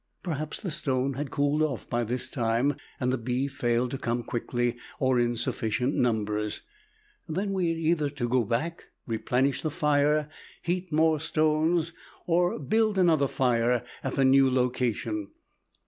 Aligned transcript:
Perhaps 0.23 0.61
the 0.61 0.71
stone 0.71 1.13
had 1.13 1.29
cooled 1.29 1.61
off 1.61 1.87
by 1.87 2.03
this 2.03 2.27
time 2.27 2.73
and 2.99 3.13
the 3.13 3.19
bee 3.19 3.47
failed 3.47 3.91
to 3.91 3.99
come 3.99 4.23
quickly 4.23 4.77
or 4.97 5.19
in 5.19 5.37
sufficient 5.37 5.93
numbers. 5.93 6.63
Then 7.29 7.53
we 7.53 7.69
had 7.69 7.77
to 7.77 7.83
either 8.15 8.27
go 8.27 8.43
back, 8.43 8.85
replenish 9.05 9.61
the 9.61 9.69
fire, 9.69 10.27
heat 10.63 10.91
more 10.91 11.19
stones, 11.19 11.93
or 12.25 12.57
build 12.57 12.97
another 12.97 13.27
fire 13.27 13.83
at 14.03 14.15
the 14.15 14.25
new 14.25 14.49
location. 14.49 15.27